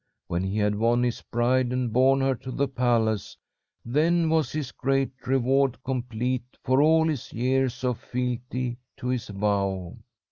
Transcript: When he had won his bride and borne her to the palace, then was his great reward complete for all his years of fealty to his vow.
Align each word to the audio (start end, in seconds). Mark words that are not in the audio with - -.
When 0.25 0.43
he 0.43 0.57
had 0.57 0.73
won 0.79 1.03
his 1.03 1.21
bride 1.21 1.71
and 1.71 1.93
borne 1.93 2.21
her 2.21 2.33
to 2.33 2.49
the 2.49 2.67
palace, 2.67 3.37
then 3.85 4.31
was 4.31 4.51
his 4.51 4.71
great 4.71 5.11
reward 5.27 5.77
complete 5.83 6.57
for 6.63 6.81
all 6.81 7.07
his 7.07 7.31
years 7.31 7.83
of 7.83 7.99
fealty 7.99 8.79
to 8.97 9.09
his 9.09 9.27
vow. 9.27 9.97